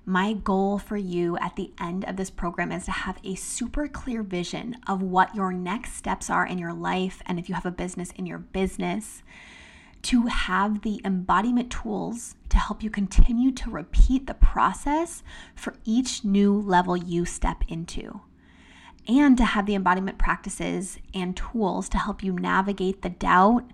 My 0.04 0.35
goal 0.35 0.78
for 0.78 0.96
you 0.96 1.37
at 1.38 1.56
the 1.56 1.73
end 1.80 2.04
of 2.04 2.16
this 2.16 2.30
program 2.30 2.70
is 2.70 2.85
to 2.85 2.92
have 2.92 3.18
a 3.25 3.35
super 3.35 3.88
clear 3.88 4.23
vision 4.23 4.76
of 4.87 5.02
what 5.02 5.35
your 5.35 5.52
next 5.52 5.94
steps 5.94 6.30
are 6.30 6.46
in 6.46 6.58
your 6.58 6.75
life, 6.75 7.23
and 7.26 7.38
if 7.38 7.49
you 7.49 7.54
have 7.54 7.66
a 7.66 7.70
business, 7.73 8.12
in 8.12 8.26
your 8.26 8.38
business, 8.38 9.23
to 10.02 10.26
have 10.26 10.82
the 10.82 11.00
embodiment 11.04 11.73
tools 11.73 12.37
to 12.50 12.58
help 12.58 12.82
you 12.82 12.90
continue 12.90 13.50
to 13.50 13.70
repeat 13.70 14.26
the 14.26 14.35
process 14.35 15.25
for 15.56 15.75
each 15.85 16.25
new 16.25 16.61
level 16.61 16.96
you 16.96 17.25
step 17.25 17.64
into 17.66 18.20
and 19.08 19.36
to 19.36 19.44
have 19.44 19.66
the 19.66 19.75
embodiment 19.75 20.18
practices 20.18 20.98
and 21.14 21.36
tools 21.36 21.88
to 21.90 21.98
help 21.98 22.22
you 22.22 22.32
navigate 22.32 23.02
the 23.02 23.10
doubt 23.10 23.64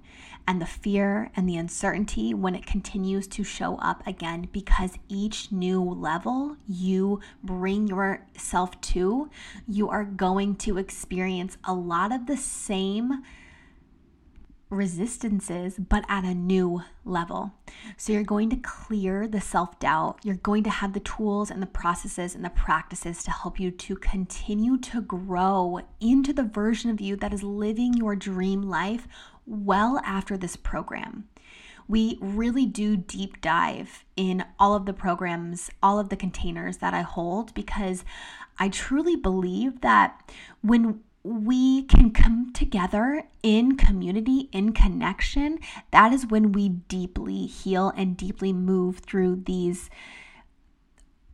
and 0.46 0.60
the 0.60 0.66
fear 0.66 1.30
and 1.36 1.48
the 1.48 1.56
uncertainty 1.56 2.34
when 2.34 2.54
it 2.54 2.66
continues 2.66 3.26
to 3.28 3.44
show 3.44 3.76
up 3.76 4.06
again 4.06 4.48
because 4.52 4.98
each 5.08 5.52
new 5.52 5.82
level 5.82 6.56
you 6.68 7.20
bring 7.44 7.86
yourself 7.86 8.80
to, 8.80 9.30
you 9.68 9.88
are 9.88 10.04
going 10.04 10.56
to 10.56 10.78
experience 10.78 11.56
a 11.64 11.72
lot 11.72 12.12
of 12.12 12.26
the 12.26 12.36
same 12.36 13.22
resistances, 14.73 15.76
but 15.79 16.05
at 16.09 16.25
a 16.25 16.35
new 16.35 16.83
level. 17.05 17.52
So 17.97 18.12
you're 18.12 18.25
going 18.25 18.50
to 18.50 18.57
clear 18.57 19.29
the 19.29 19.41
self 19.41 19.79
doubt. 19.79 20.19
You're 20.25 20.37
going 20.37 20.64
to 20.64 20.71
have 20.71 20.95
the 20.95 21.00
tools 21.00 21.50
and 21.50 21.62
the 21.62 21.67
processes 21.67 22.35
and 22.35 22.45
the 22.45 22.50
practices 22.50 23.23
to 23.25 23.31
help 23.31 23.61
you 23.61 23.71
to 23.71 23.97
continue 23.97 24.79
to 24.79 25.00
grow 25.00 25.81
into 26.00 26.33
the 26.33 26.43
version 26.43 26.91
of 26.91 27.00
you 27.00 27.17
that 27.17 27.35
is 27.35 27.43
living 27.43 27.95
your 27.95 28.17
dream 28.17 28.62
life 28.62 29.07
well 29.47 30.00
after 30.05 30.37
this 30.37 30.57
program. 30.57 31.29
We 31.88 32.17
really 32.21 32.64
do 32.64 32.97
deep 32.97 33.41
dive 33.41 34.05
in 34.17 34.45
all 34.59 34.75
of 34.75 34.87
the 34.87 34.93
programs, 34.95 35.71
all 35.83 35.99
of 35.99 36.09
the 36.09 36.17
containers 36.17 36.79
that 36.79 36.95
I 36.95 37.02
hold, 37.02 37.52
because 37.55 38.05
I 38.59 38.69
truly 38.69 39.17
believe 39.17 39.81
that 39.83 40.33
when 40.62 41.00
we 41.25 41.85
can 41.85 42.11
come 42.11 42.52
together 42.52 43.25
in 43.43 43.76
community, 43.76 44.49
in 44.52 44.73
connection, 44.73 45.59
that 45.93 46.12
is 46.12 46.26
when 46.26 46.52
we 46.52 46.69
deeply 46.69 47.47
heal 47.47 47.93
and 47.97 48.17
deeply 48.17 48.52
move 48.52 48.99
through 48.99 49.43
these 49.47 49.88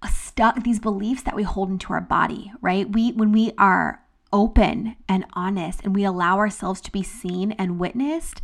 uh, 0.01 0.09
stuck 0.09 0.63
these 0.63 0.79
beliefs 0.79 1.23
that 1.23 1.35
we 1.35 1.43
hold 1.43 1.71
into 1.71 1.93
our 1.93 2.01
body, 2.01 2.53
right? 2.61 2.91
We 2.91 3.13
when 3.13 3.33
we 3.33 3.53
are 3.59 4.03
open 4.33 4.95
and 5.09 5.25
honest 5.33 5.81
and 5.83 5.95
we 5.95 6.05
allow 6.05 6.37
ourselves 6.37 6.81
to 6.83 6.93
be 6.93 7.03
seen 7.03 7.53
and 7.53 7.79
witnessed, 7.79 8.43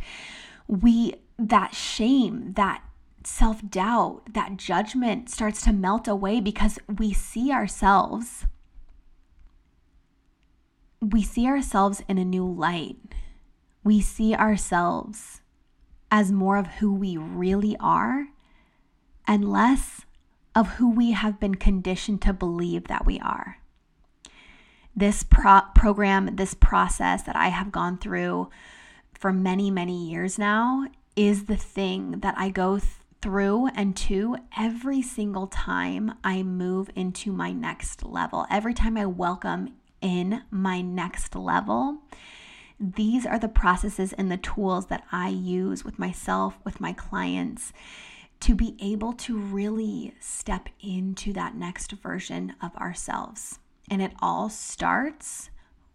we 0.67 1.13
that 1.37 1.75
shame, 1.75 2.53
that 2.53 2.83
self 3.23 3.67
doubt, 3.69 4.33
that 4.33 4.57
judgment 4.57 5.29
starts 5.29 5.61
to 5.63 5.73
melt 5.73 6.07
away 6.07 6.39
because 6.39 6.79
we 6.97 7.13
see 7.13 7.51
ourselves. 7.51 8.45
We 11.11 11.21
see 11.21 11.45
ourselves 11.45 12.01
in 12.07 12.17
a 12.17 12.25
new 12.25 12.47
light. 12.47 12.97
We 13.83 14.01
see 14.01 14.33
ourselves 14.33 15.41
as 16.09 16.31
more 16.31 16.57
of 16.57 16.67
who 16.67 16.93
we 16.93 17.15
really 17.15 17.77
are 17.79 18.29
and 19.27 19.51
less 19.51 20.01
of 20.55 20.75
who 20.75 20.89
we 20.89 21.11
have 21.11 21.39
been 21.39 21.55
conditioned 21.55 22.21
to 22.23 22.33
believe 22.33 22.87
that 22.87 23.05
we 23.05 23.19
are. 23.19 23.57
This 24.95 25.23
pro- 25.23 25.61
program, 25.75 26.37
this 26.37 26.53
process 26.53 27.21
that 27.23 27.35
I 27.35 27.49
have 27.49 27.71
gone 27.71 27.97
through 27.97 28.49
for 29.13 29.31
many, 29.33 29.69
many 29.69 30.09
years 30.09 30.39
now 30.39 30.87
is 31.15 31.45
the 31.45 31.57
thing 31.57 32.21
that 32.21 32.35
I 32.37 32.49
go 32.49 32.79
th- 32.79 32.89
through 33.21 33.67
and 33.75 33.95
to 33.97 34.37
every 34.57 35.01
single 35.01 35.47
time 35.47 36.13
I 36.23 36.43
move 36.43 36.89
into 36.95 37.31
my 37.31 37.51
next 37.51 38.03
level. 38.03 38.45
Every 38.49 38.73
time 38.73 38.97
I 38.97 39.05
welcome 39.05 39.73
in 40.05 40.43
my 40.51 40.81
next 40.81 41.35
level, 41.35 41.97
these 42.79 43.25
are 43.25 43.39
the 43.39 43.49
processes 43.49 44.13
and 44.13 44.31
the 44.31 44.37
tools 44.37 44.85
that 44.85 45.03
I 45.11 45.29
use 45.29 45.83
with 45.83 45.97
myself, 45.97 46.59
with 46.63 46.79
my 46.79 46.93
clients, 46.93 47.73
to 48.41 48.53
be 48.53 48.77
able 48.79 49.13
to 49.13 49.35
really 49.35 50.13
step 50.19 50.69
into 50.79 51.33
that 51.33 51.55
next 51.55 51.91
version 51.93 52.53
of 52.61 52.75
ourselves. 52.75 53.57
And 53.89 53.99
it 53.99 54.11
all 54.21 54.47
starts 54.47 55.49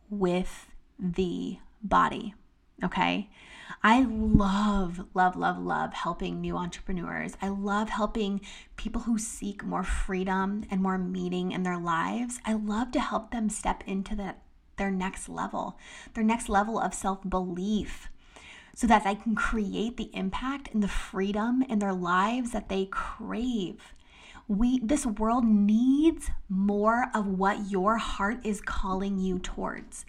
with 0.08 0.66
the 0.98 1.58
body. 1.80 2.34
Okay. 2.82 3.30
I 3.82 4.02
love, 4.02 5.06
love, 5.14 5.36
love, 5.36 5.58
love 5.58 5.94
helping 5.94 6.40
new 6.40 6.56
entrepreneurs. 6.56 7.32
I 7.40 7.48
love 7.48 7.88
helping 7.88 8.40
people 8.76 9.02
who 9.02 9.18
seek 9.18 9.64
more 9.64 9.84
freedom 9.84 10.64
and 10.70 10.82
more 10.82 10.98
meaning 10.98 11.52
in 11.52 11.62
their 11.62 11.78
lives. 11.78 12.40
I 12.44 12.54
love 12.54 12.90
to 12.92 13.00
help 13.00 13.30
them 13.30 13.48
step 13.48 13.82
into 13.86 14.14
the, 14.14 14.34
their 14.76 14.90
next 14.90 15.28
level, 15.28 15.78
their 16.14 16.24
next 16.24 16.48
level 16.48 16.78
of 16.78 16.94
self 16.94 17.28
belief, 17.28 18.08
so 18.74 18.86
that 18.86 19.04
they 19.04 19.14
can 19.14 19.34
create 19.34 19.96
the 19.96 20.10
impact 20.14 20.68
and 20.72 20.82
the 20.82 20.88
freedom 20.88 21.62
in 21.62 21.78
their 21.78 21.94
lives 21.94 22.52
that 22.52 22.68
they 22.68 22.86
crave. 22.86 23.94
We 24.48 24.80
this 24.80 25.06
world 25.06 25.44
needs 25.44 26.30
more 26.48 27.06
of 27.14 27.26
what 27.26 27.70
your 27.70 27.98
heart 27.98 28.44
is 28.44 28.60
calling 28.60 29.18
you 29.18 29.38
towards. 29.38 30.04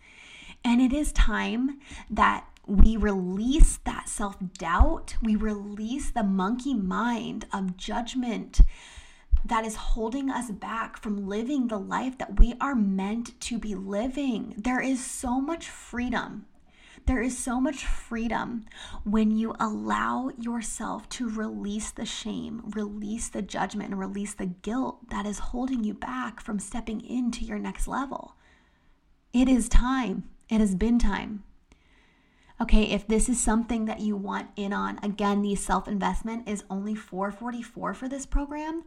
And 0.64 0.82
it 0.82 0.94
is 0.94 1.12
time 1.12 1.80
that 2.10 2.46
we 2.66 2.96
release 2.98 3.78
that 3.86 4.08
self 4.08 4.38
doubt, 4.58 5.16
we 5.22 5.36
release 5.36 6.12
the 6.12 6.24
monkey 6.24 6.74
mind 6.74 7.46
of 7.54 7.78
judgment 7.78 8.62
that 9.44 9.66
is 9.66 9.76
holding 9.76 10.30
us 10.30 10.52
back 10.52 10.98
from 10.98 11.28
living 11.28 11.68
the 11.68 11.80
life 11.80 12.18
that 12.20 12.40
we 12.40 12.54
are 12.62 12.76
meant 12.76 13.40
to 13.42 13.58
be 13.58 13.74
living. 13.74 14.54
There 14.58 14.82
is 14.82 15.04
so 15.04 15.42
much 15.42 15.68
freedom. 15.68 16.46
There 17.08 17.22
is 17.22 17.36
so 17.36 17.60
much 17.60 17.84
freedom 17.84 18.66
when 19.04 19.32
you 19.32 19.56
allow 19.60 20.30
yourself 20.38 21.10
to 21.10 21.28
release 21.28 21.90
the 21.90 22.06
shame, 22.06 22.62
release 22.76 23.30
the 23.30 23.42
judgment, 23.42 23.90
and 23.90 24.00
release 24.00 24.36
the 24.36 24.46
guilt 24.46 25.10
that 25.10 25.26
is 25.26 25.40
holding 25.40 25.84
you 25.84 25.96
back 25.96 26.40
from 26.40 26.60
stepping 26.60 27.02
into 27.04 27.44
your 27.44 27.58
next 27.58 27.88
level. 27.88 28.36
It 29.34 29.50
is 29.50 29.68
time. 29.68 30.30
It 30.48 30.60
has 30.60 30.76
been 30.76 31.00
time. 31.00 31.44
Okay, 32.62 32.84
if 32.84 33.08
this 33.08 33.28
is 33.28 33.42
something 33.42 33.86
that 33.86 34.02
you 34.02 34.16
want 34.16 34.50
in 34.56 34.72
on, 34.72 35.00
again, 35.02 35.42
the 35.42 35.56
self 35.56 35.88
investment 35.88 36.48
is 36.48 36.64
only 36.70 36.94
444 36.94 37.96
for 37.96 38.08
this 38.08 38.28
program. 38.28 38.84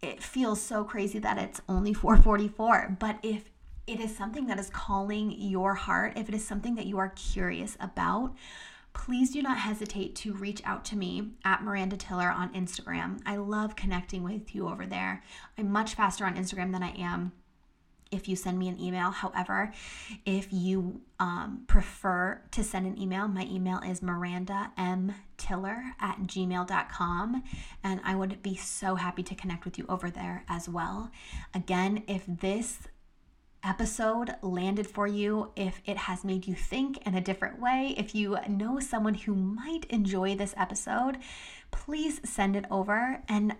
It 0.00 0.22
feels 0.22 0.58
so 0.58 0.84
crazy 0.84 1.18
that 1.18 1.36
it's 1.36 1.60
only 1.68 1.92
444, 1.92 2.96
but 2.98 3.18
if 3.22 3.50
it 3.86 4.00
is 4.00 4.16
something 4.16 4.46
that 4.46 4.58
is 4.58 4.70
calling 4.70 5.32
your 5.32 5.74
heart, 5.74 6.16
if 6.16 6.30
it 6.30 6.34
is 6.34 6.46
something 6.46 6.76
that 6.76 6.86
you 6.86 6.96
are 6.96 7.10
curious 7.10 7.76
about, 7.78 8.34
please 8.94 9.30
do 9.30 9.42
not 9.42 9.58
hesitate 9.58 10.16
to 10.16 10.32
reach 10.32 10.62
out 10.64 10.86
to 10.86 10.96
me 10.96 11.32
at 11.44 11.62
Miranda 11.62 11.98
Tiller 11.98 12.30
on 12.30 12.54
Instagram. 12.54 13.20
I 13.26 13.36
love 13.36 13.76
connecting 13.76 14.22
with 14.22 14.54
you 14.54 14.66
over 14.66 14.86
there. 14.86 15.22
I'm 15.58 15.70
much 15.70 15.94
faster 15.94 16.24
on 16.24 16.36
Instagram 16.36 16.72
than 16.72 16.82
I 16.82 16.98
am 16.98 17.32
if 18.10 18.28
you 18.28 18.36
send 18.36 18.58
me 18.58 18.68
an 18.68 18.80
email. 18.80 19.10
However, 19.10 19.72
if 20.24 20.52
you 20.52 21.00
um, 21.18 21.64
prefer 21.66 22.40
to 22.50 22.64
send 22.64 22.86
an 22.86 23.00
email, 23.00 23.28
my 23.28 23.44
email 23.44 23.80
is 23.80 24.02
Miranda 24.02 24.72
M. 24.76 25.14
Tiller 25.36 25.82
at 26.00 26.18
gmail.com, 26.22 27.42
and 27.82 28.00
I 28.04 28.14
would 28.14 28.42
be 28.42 28.56
so 28.56 28.96
happy 28.96 29.22
to 29.22 29.34
connect 29.34 29.64
with 29.64 29.78
you 29.78 29.86
over 29.88 30.10
there 30.10 30.44
as 30.48 30.68
well. 30.68 31.10
Again, 31.54 32.02
if 32.06 32.24
this 32.26 32.78
episode 33.62 34.34
landed 34.42 34.86
for 34.86 35.06
you, 35.06 35.52
if 35.56 35.80
it 35.84 35.96
has 35.96 36.24
made 36.24 36.46
you 36.46 36.54
think 36.54 37.06
in 37.06 37.14
a 37.14 37.20
different 37.20 37.60
way, 37.60 37.94
if 37.96 38.14
you 38.14 38.38
know 38.48 38.80
someone 38.80 39.14
who 39.14 39.34
might 39.34 39.84
enjoy 39.86 40.34
this 40.34 40.54
episode, 40.56 41.18
please 41.70 42.20
send 42.24 42.56
it 42.56 42.64
over. 42.70 43.22
And 43.28 43.54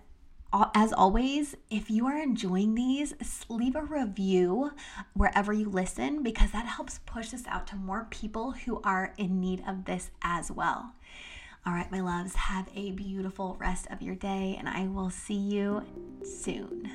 as 0.53 0.93
always, 0.93 1.57
if 1.71 1.91
you 1.91 2.07
are 2.07 2.19
enjoying 2.19 2.75
these, 2.75 3.15
leave 3.49 3.77
a 3.77 3.83
review 3.83 4.73
wherever 5.15 5.53
you 5.53 5.69
listen 5.69 6.23
because 6.23 6.51
that 6.51 6.67
helps 6.67 7.01
push 7.07 7.31
this 7.31 7.47
out 7.47 7.67
to 7.69 7.77
more 7.77 8.07
people 8.11 8.53
who 8.53 8.81
are 8.83 9.15
in 9.17 9.41
need 9.41 9.63
of 9.67 9.85
this 9.85 10.11
as 10.23 10.51
well. 10.51 10.95
All 11.67 11.75
right, 11.75 11.91
my 11.93 12.01
loves, 12.01 12.35
have 12.35 12.69
a 12.75 12.91
beautiful 12.93 13.57
rest 13.61 13.87
of 13.91 14.01
your 14.03 14.15
day, 14.15 14.57
and 14.59 14.69
I 14.69 14.87
will 14.87 15.11
see 15.11 15.35
you 15.35 15.85
soon. 16.25 16.91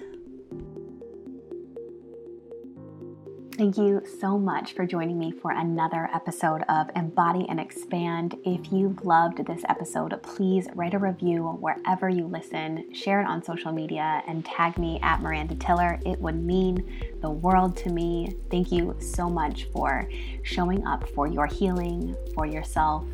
Thank 3.58 3.78
you 3.78 4.02
so 4.20 4.38
much 4.38 4.74
for 4.74 4.86
joining 4.86 5.18
me 5.18 5.32
for 5.32 5.52
another 5.52 6.10
episode 6.14 6.64
of 6.68 6.90
Embody 6.94 7.46
and 7.48 7.58
Expand. 7.58 8.36
If 8.44 8.70
you 8.70 8.98
loved 9.02 9.46
this 9.46 9.64
episode, 9.70 10.22
please 10.24 10.68
write 10.76 10.94
a 10.94 11.00
review 11.00 11.44
wherever 11.62 12.10
you 12.10 12.28
listen, 12.28 12.94
share 12.94 13.22
it 13.22 13.28
on 13.28 13.42
social 13.42 13.72
media, 13.72 14.22
and 14.28 14.44
tag 14.44 14.78
me 14.78 15.00
at 15.02 15.22
Miranda 15.22 15.56
Tiller. 15.56 15.98
It 16.06 16.20
would 16.20 16.36
mean 16.36 17.18
the 17.22 17.30
world 17.30 17.78
to 17.78 17.90
me. 17.90 18.36
Thank 18.52 18.74
you 18.74 18.94
so 19.00 19.30
much 19.30 19.70
for 19.72 20.10
showing 20.44 20.86
up 20.86 21.08
for 21.12 21.26
your 21.26 21.46
healing, 21.46 22.14
for 22.34 22.46
yourself, 22.46 23.06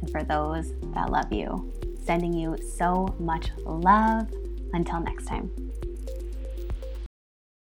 and 0.00 0.10
for 0.10 0.24
those 0.24 0.72
that 0.94 1.12
love 1.12 1.32
you. 1.32 1.72
Sending 2.02 2.32
you 2.32 2.56
so 2.76 3.14
much 3.20 3.50
love. 3.64 4.28
Until 4.72 4.98
next 4.98 5.26
time. 5.26 5.65